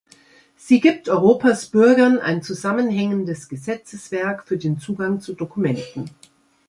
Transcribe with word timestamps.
Sie 0.55 0.79
gibt 0.81 1.09
Europas 1.09 1.67
Bürgern 1.67 2.17
ein 2.17 2.41
zusammenhängendes 2.41 3.47
Gesetzeswerk 3.49 4.43
für 4.47 4.57
den 4.57 4.79
Zugang 4.79 5.19
zu 5.19 5.33
Dokumenten. 5.35 6.09